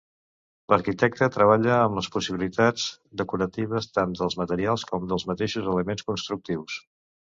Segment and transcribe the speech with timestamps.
[0.71, 2.85] L'arquitecte treballa amb les possibilitats
[3.23, 6.81] decoratives tant dels materials com dels mateixos elements constructius.